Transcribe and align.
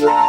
Bye. 0.00 0.27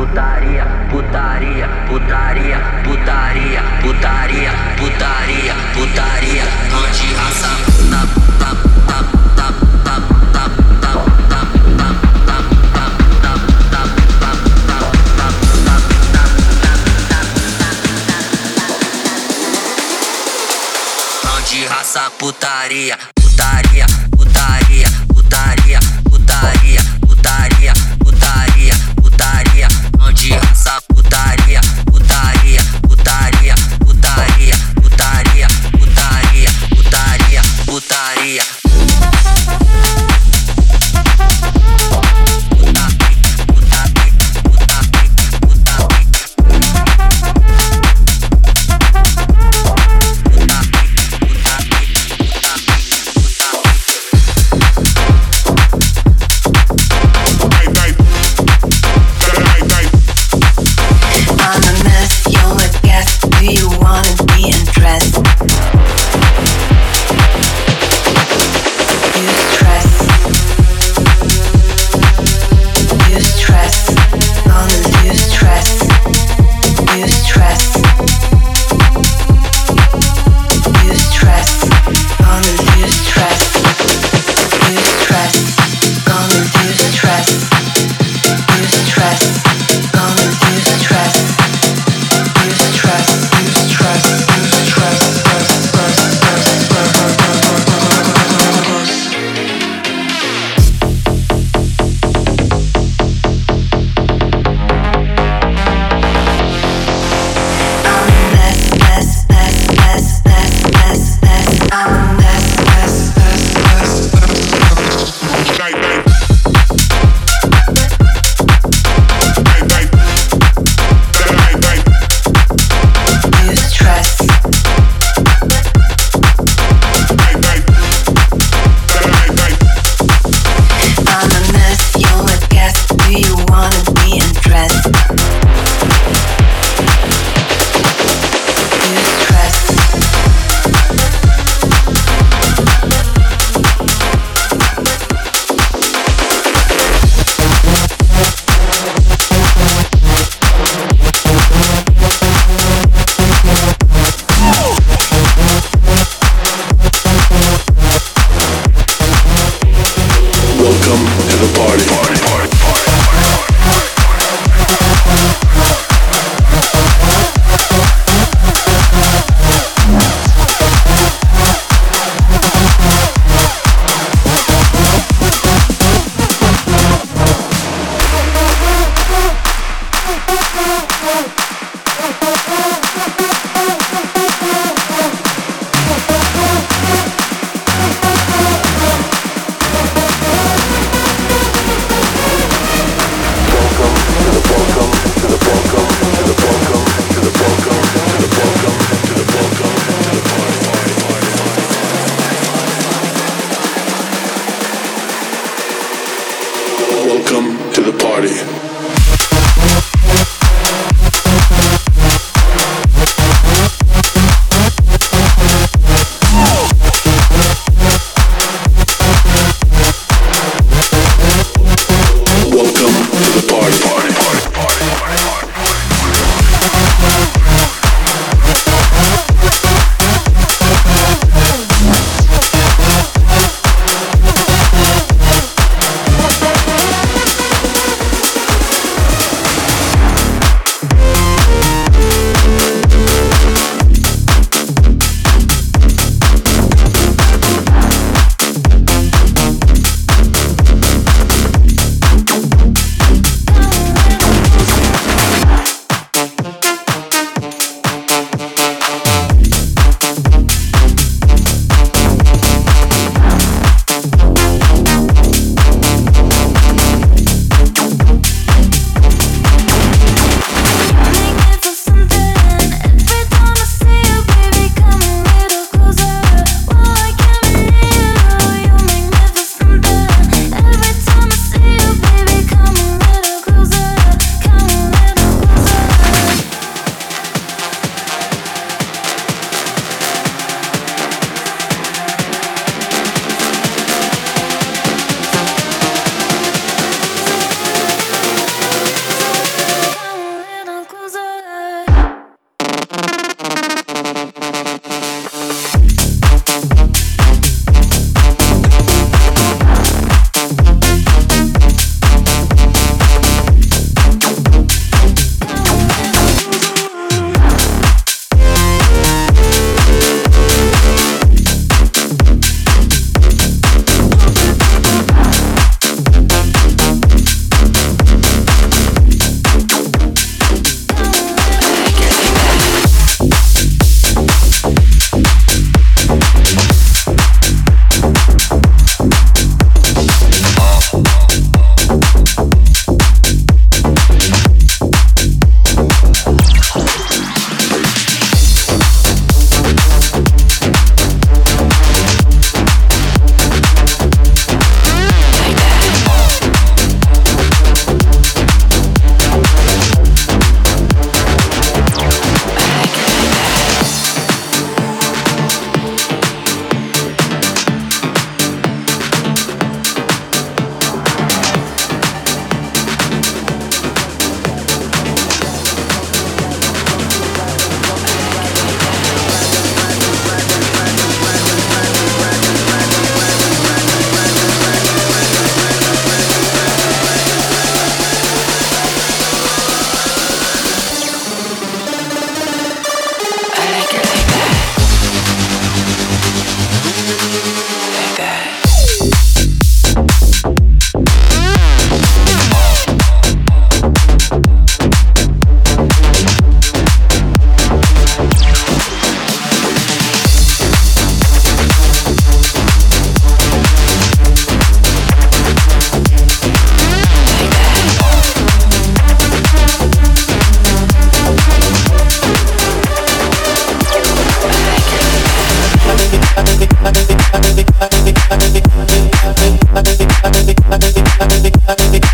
Putaria, 0.00 0.64
putaria, 0.88 1.68
putaria, 1.86 2.58
putaria, 2.82 3.62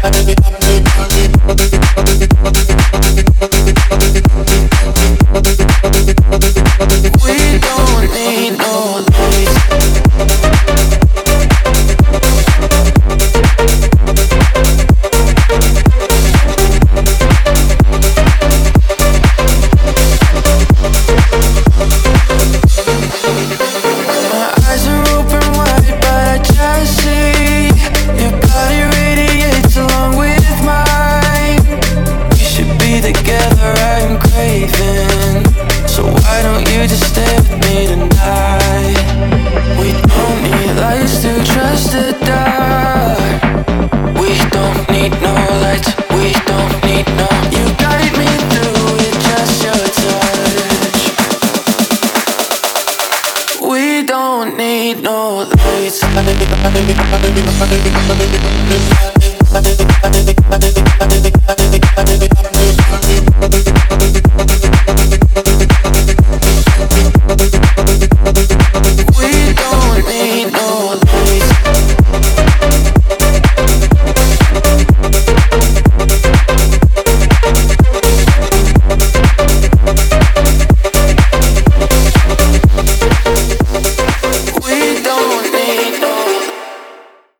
Everybody 0.06 0.65